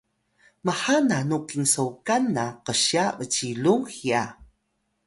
[0.65, 4.23] mha nanu kinsokan na qsya bcilung hya?